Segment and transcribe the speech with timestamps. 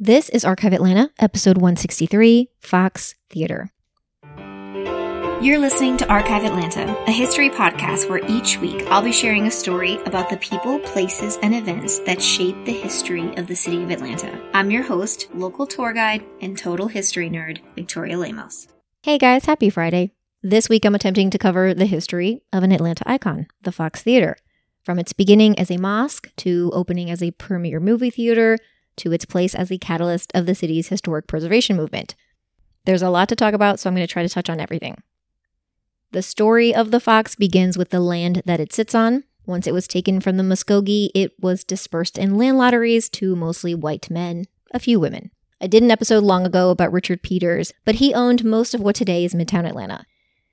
[0.00, 3.72] This is Archive Atlanta, episode 163 Fox Theater.
[5.42, 9.50] You're listening to Archive Atlanta, a history podcast where each week I'll be sharing a
[9.50, 13.90] story about the people, places, and events that shape the history of the city of
[13.90, 14.40] Atlanta.
[14.54, 18.68] I'm your host, local tour guide, and total history nerd, Victoria Lemos.
[19.02, 20.12] Hey guys, happy Friday.
[20.44, 24.36] This week I'm attempting to cover the history of an Atlanta icon, the Fox Theater.
[24.84, 28.58] From its beginning as a mosque to opening as a premier movie theater
[28.98, 32.14] to its place as the catalyst of the city's historic preservation movement.
[32.84, 35.02] There's a lot to talk about, so I'm going to try to touch on everything.
[36.12, 39.24] The story of the Fox begins with the land that it sits on.
[39.44, 43.74] Once it was taken from the Muskogee, it was dispersed in land lotteries to mostly
[43.74, 45.30] white men, a few women.
[45.60, 48.94] I did an episode long ago about Richard Peters, but he owned most of what
[48.94, 50.06] today is Midtown Atlanta.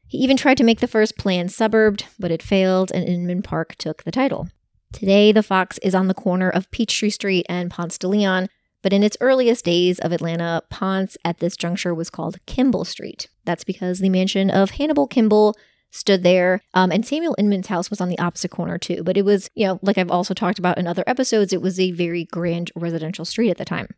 [0.08, 3.76] He even tried to make the first plan suburbed, but it failed and Inman Park
[3.76, 4.50] took the title.
[4.96, 8.48] Today, the Fox is on the corner of Peachtree Street and Ponce de Leon,
[8.82, 13.28] but in its earliest days of Atlanta, Ponce at this juncture was called Kimball Street.
[13.44, 15.58] That's because the mansion of Hannibal Kimball
[15.92, 19.04] stood there, um, and Samuel Inman's house was on the opposite corner too.
[19.04, 21.78] But it was, you know, like I've also talked about in other episodes, it was
[21.78, 23.90] a very grand residential street at the time.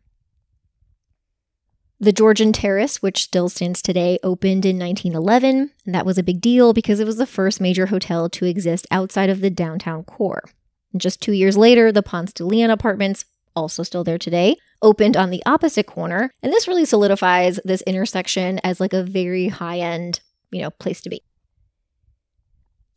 [2.00, 6.40] The Georgian Terrace, which still stands today, opened in 1911, and that was a big
[6.40, 10.42] deal because it was the first major hotel to exist outside of the downtown core.
[10.96, 15.30] Just two years later, the Ponce de Leon Apartments, also still there today, opened on
[15.30, 20.62] the opposite corner, and this really solidifies this intersection as like a very high-end, you
[20.62, 21.22] know, place to be.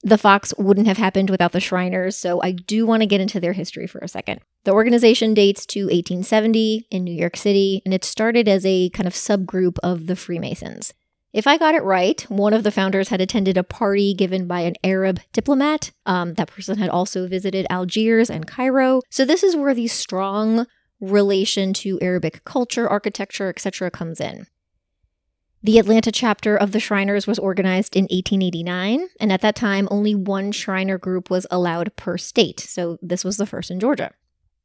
[0.04, 3.40] The Fox wouldn't have happened without the Shriners, so I do want to get into
[3.40, 4.42] their history for a second.
[4.64, 9.06] The organization dates to 1870 in New York City, and it started as a kind
[9.06, 10.94] of subgroup of the Freemasons.
[11.34, 14.62] If I got it right, one of the founders had attended a party given by
[14.62, 15.92] an Arab diplomat.
[16.06, 19.02] Um, that person had also visited Algiers and Cairo.
[19.10, 20.68] So, this is where the strong
[21.00, 23.90] relation to Arabic culture, architecture, etc.
[23.90, 24.48] comes in.
[25.64, 30.16] The Atlanta chapter of the Shriners was organized in 1889, and at that time, only
[30.16, 34.12] one Shriner group was allowed per state, so this was the first in Georgia.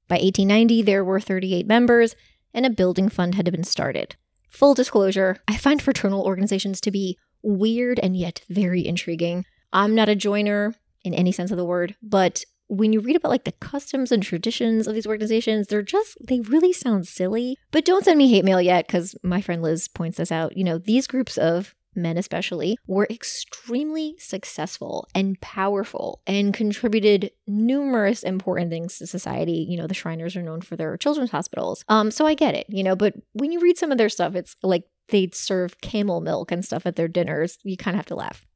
[0.08, 2.16] By 1890, there were 38 members,
[2.54, 4.16] and a building fund had been started.
[4.48, 9.44] Full disclosure, I find fraternal organizations to be weird and yet very intriguing.
[9.72, 10.74] I'm not a joiner
[11.04, 14.20] in any sense of the word, but when you read about like the customs and
[14.20, 17.56] traditions of these organizations, they're just, they really sound silly.
[17.70, 20.56] But don't send me hate mail yet, because my friend Liz points this out.
[20.56, 28.22] You know, these groups of men especially were extremely successful and powerful and contributed numerous
[28.22, 29.66] important things to society.
[29.68, 31.84] You know the shriners are known for their children's hospitals.
[31.88, 34.34] Um so i get it you know but when you read some of their stuff
[34.34, 37.58] it's like they'd serve camel milk and stuff at their dinners.
[37.62, 38.46] You kind of have to laugh.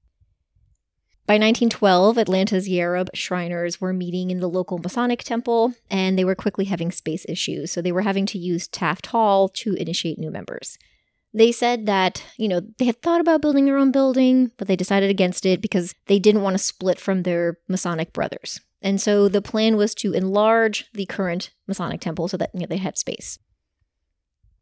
[1.27, 6.35] By 1912, Atlanta's Yaarab Shriners were meeting in the local Masonic temple, and they were
[6.35, 10.31] quickly having space issues, so they were having to use Taft Hall to initiate new
[10.31, 10.77] members.
[11.33, 14.77] They said that, you know, they had thought about building their own building, but they
[14.77, 18.61] decided against it because they didn't want to split from their Masonic brothers.
[18.83, 22.67] And so the plan was to enlarge the current Masonic temple so that you know,
[22.67, 23.39] they had space.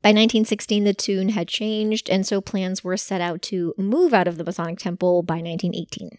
[0.02, 4.28] By 1916, the tune had changed, and so plans were set out to move out
[4.28, 6.18] of the Masonic temple by 1918.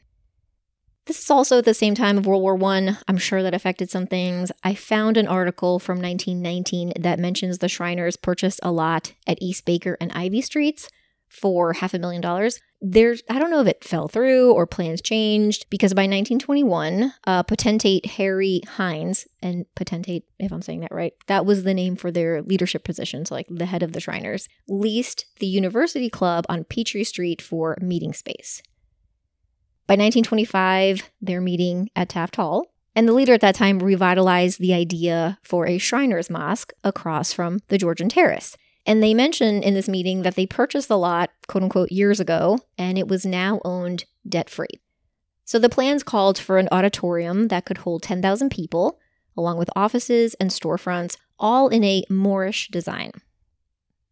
[1.10, 2.96] This is also at the same time of World War I.
[3.08, 4.52] I'm sure that affected some things.
[4.64, 9.66] I found an article from 1919 that mentions the Shriners purchased a lot at East
[9.66, 10.88] Baker and Ivy Streets
[11.28, 12.60] for half a million dollars.
[12.80, 17.42] There's, I don't know if it fell through or plans changed because by 1921, uh,
[17.42, 22.12] potentate Harry Hines, and potentate, if I'm saying that right, that was the name for
[22.12, 27.04] their leadership positions, like the head of the Shriners, leased the University Club on Peachtree
[27.04, 28.62] Street for meeting space.
[29.90, 34.72] By 1925, they're meeting at Taft Hall, and the leader at that time revitalized the
[34.72, 38.56] idea for a Shriners Mosque across from the Georgian Terrace.
[38.86, 42.60] And they mention in this meeting that they purchased the lot, quote unquote, years ago,
[42.78, 44.80] and it was now owned debt free.
[45.44, 49.00] So the plans called for an auditorium that could hold 10,000 people,
[49.36, 53.12] along with offices and storefronts, all in a Moorish design.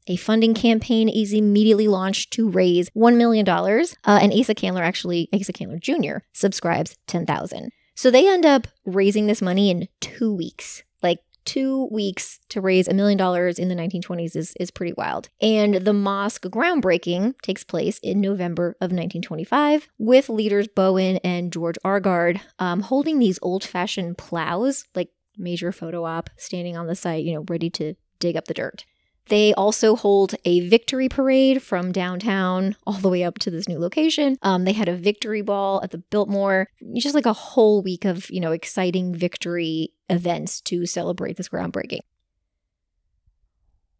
[0.07, 3.83] A funding campaign is immediately launched to raise $1 million, uh,
[4.21, 9.41] and Asa Candler actually, Asa Candler Jr., subscribes 10000 So they end up raising this
[9.41, 10.83] money in two weeks.
[11.03, 15.27] Like two weeks to raise a million dollars in the 1920s is, is pretty wild.
[15.41, 21.77] And the mosque groundbreaking takes place in November of 1925 with leaders Bowen and George
[21.83, 27.25] Argard um, holding these old fashioned plows, like major photo op, standing on the site,
[27.25, 28.85] you know, ready to dig up the dirt.
[29.29, 33.79] They also hold a victory parade from downtown all the way up to this new
[33.79, 34.37] location.
[34.41, 38.29] Um, they had a victory ball at the Biltmore, just like a whole week of,
[38.29, 41.99] you know, exciting victory events to celebrate this groundbreaking.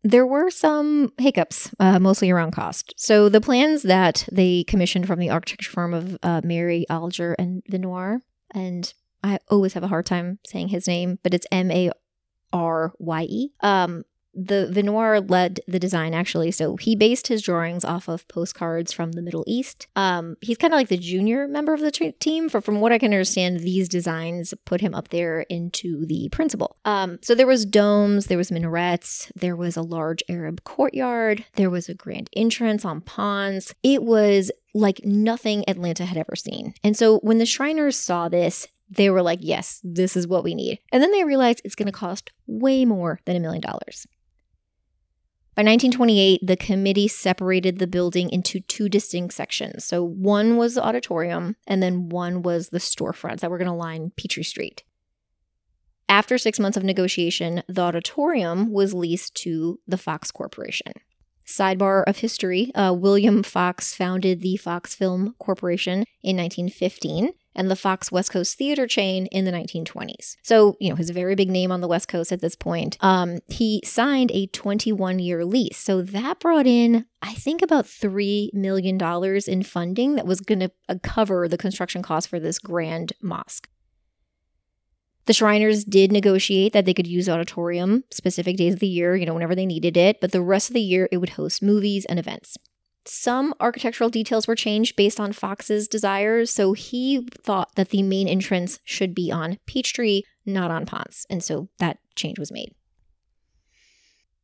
[0.04, 2.94] there were some hiccups, uh, mostly around cost.
[2.98, 7.62] So the plans that they commissioned from the architecture firm of uh, Marye Alger and
[7.68, 8.22] Vinour,
[8.52, 8.94] and
[9.24, 11.92] I always have a hard time saying his name, but it's M A
[12.54, 13.50] R Y E.
[13.62, 14.04] Um,
[14.38, 19.14] the Vinour led the design actually, so he based his drawings off of postcards from
[19.14, 19.88] the Middle East.
[19.96, 22.48] Um, he's kind of like the junior member of the t- team.
[22.48, 26.78] For from what I can understand, these designs put him up there into the principal.
[26.86, 31.72] Um, so there was domes, there was minarets, there was a large Arab courtyard, there
[31.72, 33.74] was a grand entrance on Ponce.
[33.82, 36.76] It was like nothing Atlanta had ever seen.
[36.84, 40.56] And so when the Shriners saw this, they were like, yes, this is what we
[40.56, 40.80] need.
[40.92, 44.08] And then they realized it's going to cost way more than a million dollars.
[45.58, 49.86] By 1928, the committee separated the building into two distinct sections.
[49.86, 53.74] So one was the auditorium, and then one was the storefronts that were going to
[53.74, 54.84] line Peachtree Street.
[56.08, 60.94] After six months of negotiation, the auditorium was leased to the Fox Corporation.
[61.44, 67.76] Sidebar of history uh, William Fox founded the Fox Film Corporation in 1915 and the
[67.76, 70.38] Fox West Coast theater chain in the 1920s.
[70.44, 72.98] So, you know, his very big name on the West Coast at this point.
[73.02, 75.78] Um, he signed a 21 year lease.
[75.78, 78.98] So that brought in, I think, about $3 million
[79.48, 83.68] in funding that was going to uh, cover the construction costs for this grand mosque.
[85.26, 89.26] The Shriners did negotiate that they could use auditorium specific days of the year, you
[89.26, 92.06] know, whenever they needed it, but the rest of the year it would host movies
[92.06, 92.56] and events.
[93.08, 98.28] Some architectural details were changed based on Fox's desires, so he thought that the main
[98.28, 102.74] entrance should be on Peachtree, not on Ponce, and so that change was made.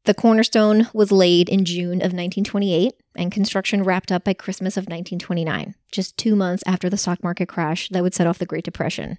[0.05, 4.83] The cornerstone was laid in June of 1928, and construction wrapped up by Christmas of
[4.83, 8.65] 1929, just two months after the stock market crash that would set off the Great
[8.65, 9.17] Depression.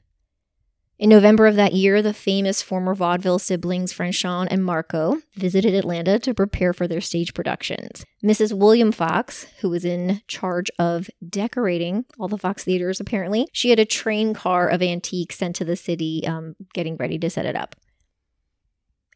[0.96, 6.20] In November of that year, the famous former vaudeville siblings Fanchon and Marco visited Atlanta
[6.20, 8.04] to prepare for their stage productions.
[8.22, 8.56] Mrs.
[8.56, 13.80] William Fox, who was in charge of decorating all the Fox theaters apparently, she had
[13.80, 17.56] a train car of antiques sent to the city, um, getting ready to set it
[17.56, 17.74] up.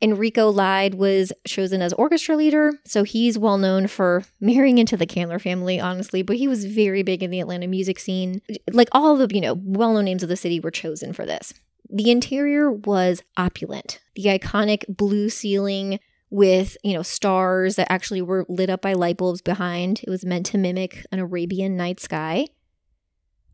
[0.02, 5.06] Enrico Leide was chosen as orchestra leader, so he's well known for marrying into the
[5.06, 8.40] Candler family, honestly, but he was very big in the Atlanta music scene.
[8.72, 11.52] Like all the, you know, well known names of the city were chosen for this.
[11.90, 14.00] The interior was opulent.
[14.14, 16.00] The iconic blue ceiling
[16.30, 20.00] with, you know, stars that actually were lit up by light bulbs behind.
[20.02, 22.46] It was meant to mimic an Arabian night sky.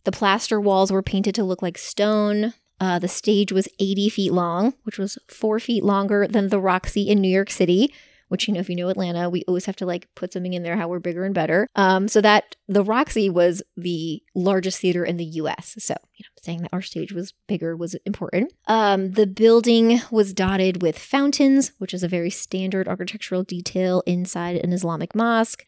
[0.04, 2.54] The plaster walls were painted to look like stone.
[2.80, 7.08] Uh, the stage was 80 feet long, which was four feet longer than the Roxy
[7.08, 7.94] in New York City,
[8.34, 10.64] which, you know, if you know Atlanta, we always have to like put something in
[10.64, 11.68] there how we're bigger and better.
[11.76, 15.76] Um, so that the Roxy was the largest theater in the US.
[15.78, 18.52] So, you know, saying that our stage was bigger was important.
[18.66, 24.56] Um, the building was dotted with fountains, which is a very standard architectural detail inside
[24.56, 25.64] an Islamic mosque.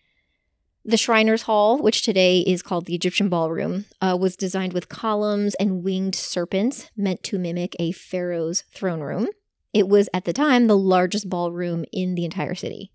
[0.84, 5.54] The Shriners Hall, which today is called the Egyptian Ballroom, uh, was designed with columns
[5.54, 9.28] and winged serpents meant to mimic a pharaoh's throne room.
[9.76, 12.90] It was at the time the largest ballroom in the entire city.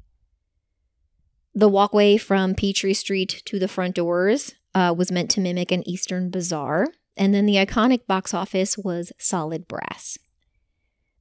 [1.53, 5.87] The walkway from Peachtree Street to the front doors uh, was meant to mimic an
[5.87, 10.17] Eastern bazaar, and then the iconic box office was solid brass.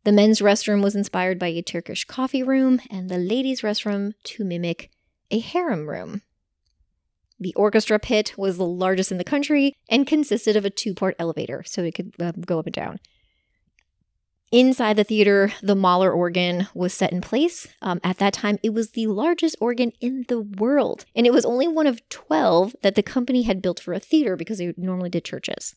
[0.05, 4.45] The men's restroom was inspired by a Turkish coffee room, and the ladies' restroom to
[4.45, 4.91] mimic
[5.31, 6.23] a harem room.
[7.39, 11.17] The orchestra pit was the largest in the country and consisted of a two part
[11.19, 12.99] elevator, so it could uh, go up and down.
[14.53, 17.69] Inside the theater, the Möller organ was set in place.
[17.83, 21.45] Um, at that time, it was the largest organ in the world, and it was
[21.45, 25.09] only one of 12 that the company had built for a theater because they normally
[25.09, 25.77] did churches.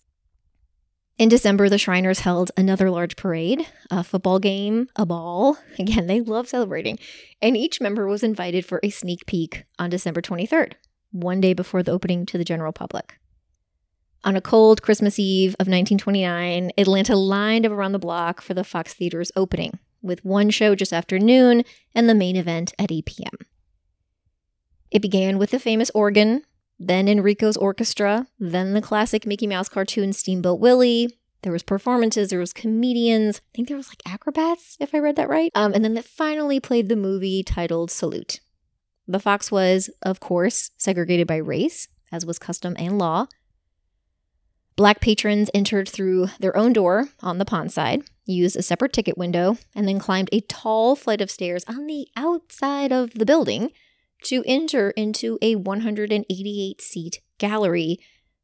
[1.19, 5.59] In December, the Shriners held another large parade, a football game, a ball.
[5.77, 6.97] Again, they love celebrating.
[7.43, 10.73] And each member was invited for a sneak peek on December 23rd,
[11.11, 13.19] one day before the opening to the general public.
[14.25, 18.63] On a cold Christmas Eve of 1929, Atlanta lined up around the block for the
[18.63, 23.05] Fox Theater's opening, with one show just after noon and the main event at 8
[23.05, 23.37] p.m.
[24.91, 26.43] It began with the famous organ,
[26.79, 31.09] then Enrico's orchestra, then the classic Mickey Mouse cartoon Steamboat Willie.
[31.41, 33.39] There was performances, there was comedians.
[33.39, 35.51] I think there was like acrobats, if I read that right.
[35.53, 38.39] Um, and then it finally played the movie titled Salute.
[39.05, 43.27] The Fox was, of course, segregated by race, as was custom and law.
[44.75, 49.17] Black patrons entered through their own door on the Ponce side, used a separate ticket
[49.17, 53.71] window, and then climbed a tall flight of stairs on the outside of the building
[54.23, 57.99] to enter into a 188 seat gallery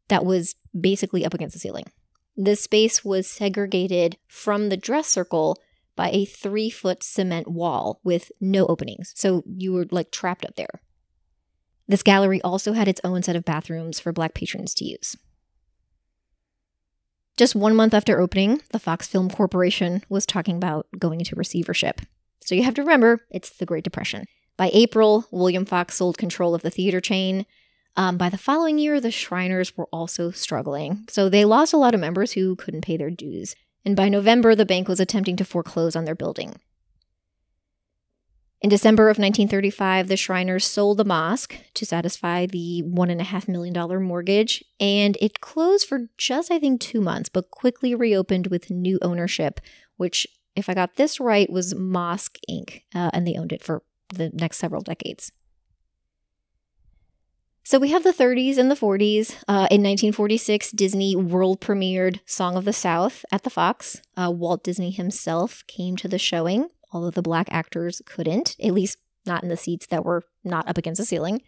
[0.09, 1.85] that was basically up against the ceiling.
[2.35, 5.57] This space was segregated from the dress circle
[5.95, 9.13] by a three foot cement wall with no openings.
[9.15, 10.81] So you were like trapped up there.
[11.87, 15.17] This gallery also had its own set of bathrooms for black patrons to use.
[17.39, 22.01] Just one month after opening, the Fox Film Corporation was talking about going into receivership.
[22.41, 24.25] So you have to remember, it's the Great Depression.
[24.57, 27.45] By April, William Fox sold control of the theater chain.
[27.95, 31.05] Um, by the following year, the Shriners were also struggling.
[31.09, 33.55] So they lost a lot of members who couldn't pay their dues.
[33.85, 36.59] And by November, the bank was attempting to foreclose on their building.
[38.61, 44.65] In December of 1935, the Shriners sold the mosque to satisfy the $1.5 million mortgage,
[44.81, 49.61] and it closed for just, I think, two months, but quickly reopened with new ownership,
[49.95, 53.81] which, if I got this right, was Mosque Inc., uh, and they owned it for
[54.09, 55.31] the next several decades.
[57.63, 59.35] So we have the 30s and the 40s.
[59.47, 64.01] Uh, in 1946, Disney world premiered Song of the South at the Fox.
[64.17, 68.97] Uh, Walt Disney himself came to the showing, although the black actors couldn't, at least
[69.25, 71.41] not in the seats that were not up against the ceiling.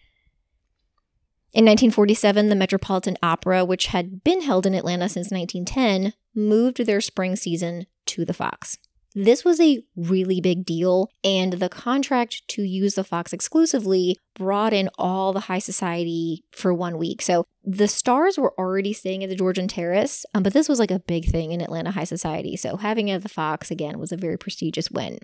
[1.53, 7.01] In 1947, the Metropolitan Opera, which had been held in Atlanta since 1910, moved their
[7.01, 8.77] spring season to the Fox.
[9.13, 14.71] This was a really big deal, and the contract to use the Fox exclusively brought
[14.71, 17.21] in all the high society for one week.
[17.21, 20.91] So the stars were already staying at the Georgian Terrace, um, but this was like
[20.91, 22.55] a big thing in Atlanta high society.
[22.55, 25.19] So having it at the Fox again was a very prestigious win.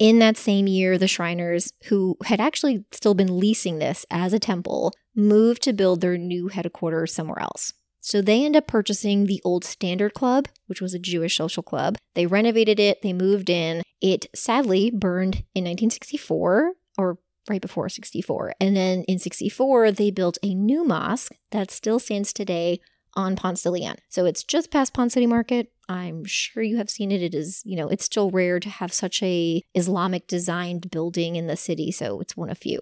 [0.00, 4.38] In that same year, the Shriners, who had actually still been leasing this as a
[4.38, 7.74] temple, moved to build their new headquarters somewhere else.
[8.00, 11.98] So they end up purchasing the old Standard Club, which was a Jewish social club.
[12.14, 13.82] They renovated it, they moved in.
[14.00, 17.18] It sadly burned in 1964 or
[17.50, 18.54] right before 64.
[18.58, 22.80] And then in 64, they built a new mosque that still stands today
[23.14, 23.96] on Ponce de Leon.
[24.08, 25.72] So it's just past Ponce City Market.
[25.88, 27.22] I'm sure you have seen it.
[27.22, 31.46] It is, you know, it's still rare to have such a Islamic designed building in
[31.46, 32.80] the city, so it's one of few.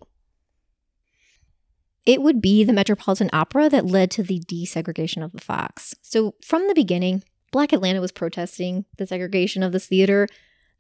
[2.05, 5.95] It would be the Metropolitan Opera that led to the desegregation of the Fox.
[6.03, 10.27] So, from the beginning, Black Atlanta was protesting the segregation of this theater.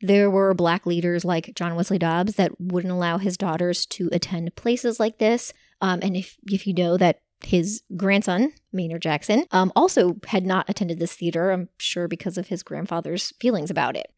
[0.00, 4.55] There were black leaders like John Wesley Dobbs that wouldn't allow his daughters to attend
[4.55, 5.52] places like this.
[5.81, 10.68] Um, and if, if you know that his grandson, Maynard Jackson, um, also had not
[10.68, 14.12] attended this theater, I'm sure because of his grandfather's feelings about it.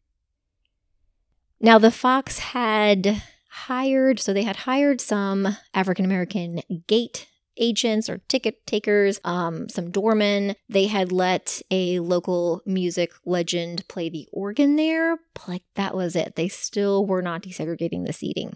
[1.59, 8.19] Now, the Fox had hired, so they had hired some African American gate agents or
[8.27, 10.55] ticket takers, um, some doormen.
[10.69, 16.15] They had let a local music legend play the organ there, but like that was
[16.15, 16.35] it.
[16.35, 18.55] They still were not desegregating the seating.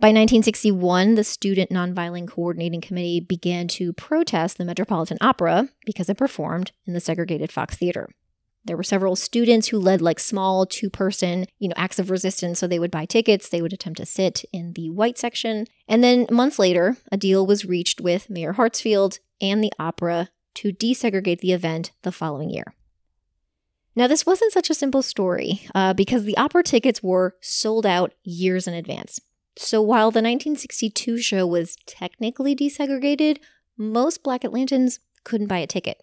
[0.00, 6.18] By 1961, the Student Nonviolent Coordinating Committee began to protest the Metropolitan Opera because it
[6.18, 8.10] performed in the segregated Fox Theater.
[8.64, 12.58] There were several students who led like small two person, you know, acts of resistance.
[12.58, 15.66] So they would buy tickets, they would attempt to sit in the white section.
[15.86, 20.72] And then months later, a deal was reached with Mayor Hartsfield and the opera to
[20.72, 22.74] desegregate the event the following year.
[23.96, 28.12] Now, this wasn't such a simple story uh, because the opera tickets were sold out
[28.24, 29.20] years in advance.
[29.56, 33.38] So while the 1962 show was technically desegregated,
[33.76, 36.00] most Black Atlantans couldn't buy a ticket.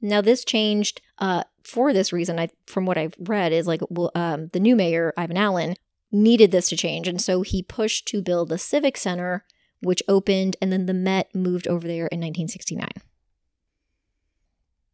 [0.00, 2.38] Now, this changed uh, for this reason.
[2.38, 5.76] I, from what I've read, is like well, um, the new mayor Ivan Allen
[6.12, 9.44] needed this to change, and so he pushed to build the Civic Center,
[9.80, 12.88] which opened, and then the Met moved over there in 1969.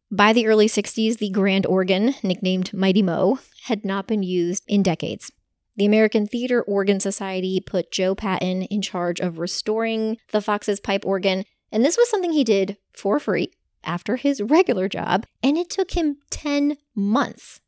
[0.09, 4.83] By the early 60s, the grand organ, nicknamed Mighty Mo, had not been used in
[4.83, 5.31] decades.
[5.77, 11.05] The American Theater Organ Society put Joe Patton in charge of restoring the Fox's pipe
[11.05, 13.51] organ, and this was something he did for free
[13.83, 17.61] after his regular job, and it took him 10 months.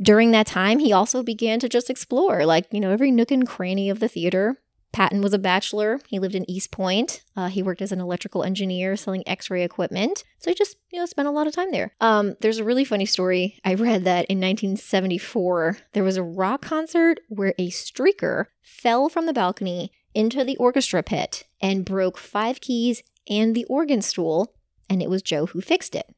[0.00, 3.46] During that time, he also began to just explore, like, you know, every nook and
[3.46, 4.58] cranny of the theater.
[4.92, 6.00] Patton was a bachelor.
[6.08, 7.22] He lived in East Point.
[7.36, 10.24] Uh, he worked as an electrical engineer selling x ray equipment.
[10.38, 11.94] So he just, you know, spent a lot of time there.
[12.00, 13.58] Um, there's a really funny story.
[13.64, 19.26] I read that in 1974, there was a rock concert where a streaker fell from
[19.26, 24.54] the balcony into the orchestra pit and broke five keys and the organ stool,
[24.88, 26.14] and it was Joe who fixed it.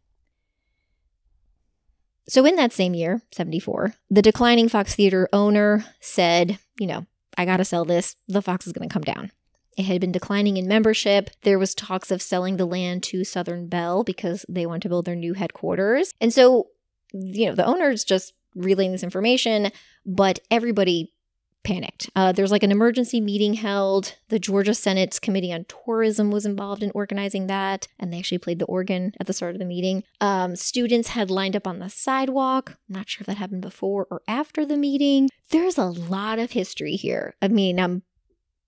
[2.29, 7.07] So, in that same year, 74, the declining Fox Theater owner said, You know,
[7.41, 8.17] I got to sell this.
[8.29, 9.33] The Fox is to come down.
[9.79, 11.31] It had been declining in membership.
[11.43, 15.07] There was talks of selling the land to Southern Bell because they want to build
[15.07, 16.13] their new headquarters.
[16.21, 16.67] And so,
[17.15, 19.71] you know, the owners just relaying this information,
[20.05, 21.15] but everybody
[21.63, 22.11] panicked.
[22.17, 24.15] Uh, there's like an emergency meeting held.
[24.29, 28.59] The Georgia Senate's Committee on Tourism was involved in organizing that, and they actually played
[28.59, 30.05] the organ at the start of the meeting.
[30.21, 32.77] Um, students had lined up on the sidewalk.
[32.89, 35.29] Not sure if that happened before or after the meeting.
[35.51, 37.35] There's a lot of history here.
[37.43, 38.03] I mean, I'm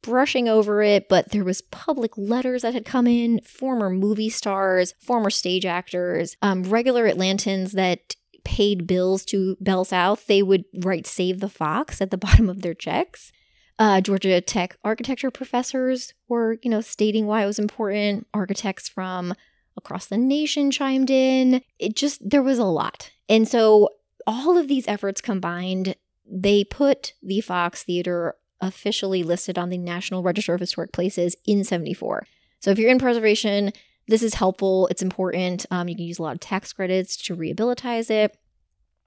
[0.02, 4.94] brushing over it, but there was public letters that had come in, former movie stars,
[5.00, 11.06] former stage actors, um, regular Atlantans that paid bills to Bell South, they would write
[11.06, 13.32] Save the Fox at the bottom of their checks.
[13.78, 18.26] Uh, Georgia Tech architecture professors were, you know, stating why it was important.
[18.34, 19.34] Architects from
[19.76, 21.62] across the nation chimed in.
[21.78, 23.10] It just, there was a lot.
[23.28, 23.88] And so
[24.26, 25.96] all of these efforts combined,
[26.30, 31.64] they put the Fox Theater officially listed on the National Register of Historic Places in
[31.64, 32.26] 74.
[32.60, 33.72] So if you're in preservation,
[34.08, 34.88] this is helpful.
[34.88, 35.64] It's important.
[35.70, 38.36] Um, you can use a lot of tax credits to rehabilitate it.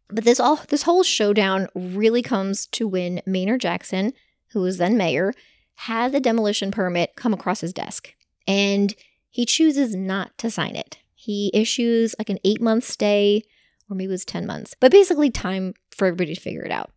[0.08, 4.14] But this all this whole showdown really comes to when Maynard Jackson,
[4.52, 5.34] who was then mayor,
[5.76, 8.14] had the demolition permit come across his desk,
[8.48, 8.94] and
[9.30, 11.00] he chooses not to sign it.
[11.16, 13.42] He issues like an eight month stay,
[13.90, 16.92] or maybe it was ten months, but basically time for everybody to figure it out.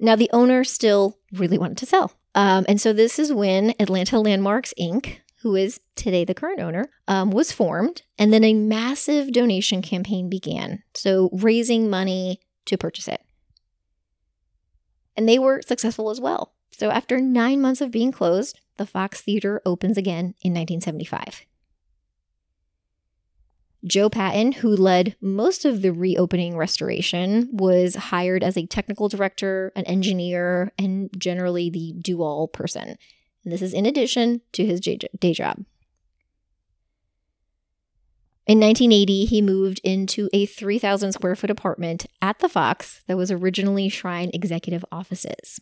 [0.00, 4.18] Now the owner still really wanted to sell, um, and so this is when Atlanta
[4.18, 9.32] Landmarks Inc who is today the current owner, um, was formed, and then a massive
[9.32, 10.82] donation campaign began.
[10.94, 13.22] So, raising money to purchase it.
[15.16, 16.52] And they were successful as well.
[16.72, 21.42] So, after nine months of being closed, the Fox Theater opens again in 1975.
[23.84, 29.72] Joe Patton, who led most of the reopening restoration, was hired as a technical director,
[29.74, 32.98] an engineer, and generally the do all person.
[33.44, 35.64] And this is in addition to his day job.
[38.46, 43.30] In 1980, he moved into a 3,000 square foot apartment at the Fox that was
[43.30, 45.60] originally Shrine Executive Offices.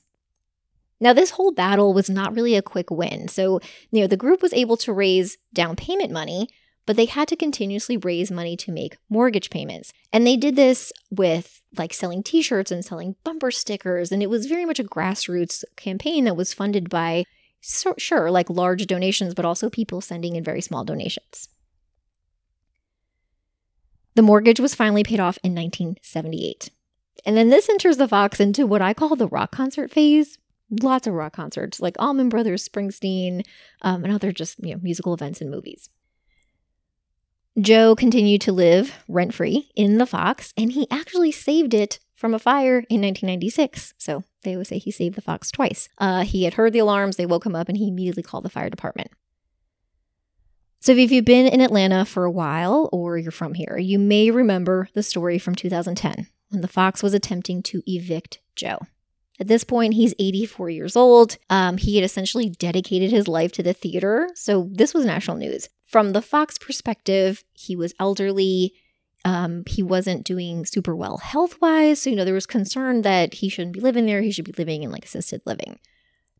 [1.00, 3.28] Now, this whole battle was not really a quick win.
[3.28, 6.48] So, you know, the group was able to raise down payment money,
[6.86, 9.92] but they had to continuously raise money to make mortgage payments.
[10.10, 14.10] And they did this with like selling t shirts and selling bumper stickers.
[14.10, 17.24] And it was very much a grassroots campaign that was funded by
[17.60, 21.48] so, sure, like large donations, but also people sending in very small donations.
[24.14, 26.70] The mortgage was finally paid off in 1978.
[27.24, 30.38] And then this enters the Fox into what I call the rock concert phase.
[30.70, 33.44] Lots of rock concerts, like Allman Brothers, Springsteen,
[33.82, 35.88] um, and other just you know musical events and movies.
[37.58, 42.34] Joe continued to live rent free in the Fox, and he actually saved it from
[42.34, 43.94] a fire in 1996.
[43.96, 45.88] So they always say he saved the fox twice.
[45.98, 48.50] Uh, he had heard the alarms, they woke him up, and he immediately called the
[48.50, 49.12] fire department.
[50.80, 54.30] So, if you've been in Atlanta for a while or you're from here, you may
[54.30, 58.78] remember the story from 2010 when the fox was attempting to evict Joe.
[59.40, 61.36] At this point, he's 84 years old.
[61.50, 65.68] Um, he had essentially dedicated his life to the theater, so this was national news.
[65.86, 68.74] From the Fox perspective, he was elderly.
[69.24, 72.02] Um, he wasn't doing super well health wise.
[72.02, 74.22] So, you know, there was concern that he shouldn't be living there.
[74.22, 75.78] He should be living in like assisted living.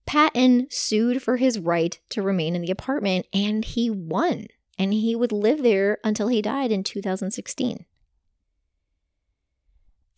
[0.07, 4.47] Patton sued for his right to remain in the apartment and he won.
[4.79, 7.85] And he would live there until he died in 2016.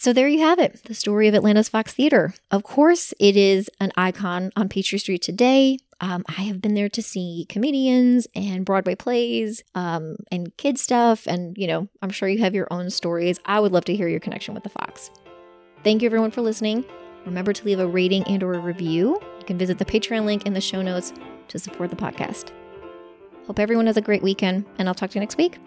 [0.01, 2.33] So there you have it, the story of Atlanta's Fox Theater.
[2.51, 5.77] Of course, it is an icon on Peachtree Street today.
[6.01, 11.27] Um, I have been there to see comedians and Broadway plays um, and kid stuff.
[11.27, 13.39] And, you know, I'm sure you have your own stories.
[13.45, 15.11] I would love to hear your connection with the Fox.
[15.85, 16.83] Thank you, everyone, for listening.
[17.27, 19.19] Remember to leave a rating and or a review.
[19.39, 21.13] You can visit the Patreon link in the show notes
[21.49, 22.53] to support the podcast.
[23.47, 25.59] Hope everyone has a great weekend, and I'll talk to you next week.